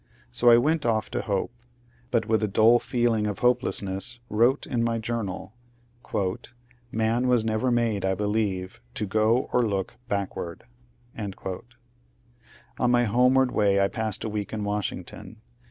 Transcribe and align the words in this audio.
So 0.31 0.49
I 0.49 0.57
went 0.57 0.83
off 0.83 1.11
to 1.11 1.21
hope, 1.21 1.53
but 2.09 2.25
with 2.25 2.41
a 2.41 2.47
dull 2.47 2.79
feeling 2.79 3.27
of 3.27 3.37
hopelessness 3.45 4.19
wrote 4.31 4.65
in 4.65 4.83
my 4.83 4.97
journal, 4.97 5.53
^^ 6.05 6.47
Man 6.91 7.27
was 7.27 7.45
never 7.45 7.69
made, 7.69 8.03
I 8.03 8.15
believe, 8.15 8.81
to 8.95 9.05
go 9.05 9.47
or 9.53 9.61
look 9.61 9.97
backward." 10.07 10.63
On 11.19 12.89
my 12.89 13.03
homeward 13.05 13.51
way 13.51 13.79
I 13.79 13.89
passed 13.89 14.23
a 14.23 14.29
week 14.29 14.51
in 14.51 14.63
Washington. 14.63 15.37